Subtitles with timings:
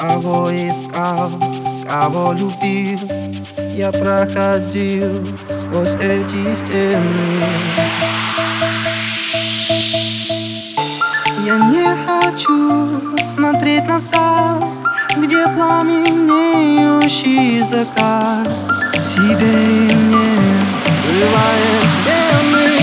[0.00, 1.30] Кого искал,
[1.84, 3.00] кого любил.
[3.74, 7.42] Я проходил сквозь эти стены.
[11.44, 14.62] Я не хочу смотреть назад
[15.16, 18.48] Где пламенеющий закат.
[19.00, 20.30] Себе и мне
[20.86, 22.77] скрывает вены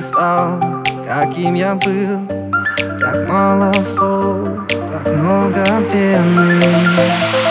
[0.00, 0.60] Стал,
[1.06, 2.20] каким я был.
[3.00, 4.48] Так мало слов,
[4.92, 7.47] так много пены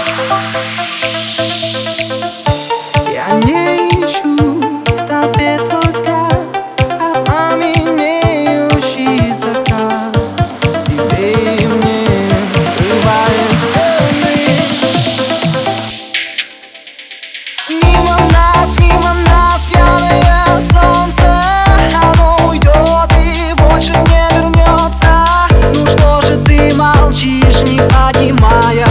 [27.77, 28.86] de Maia.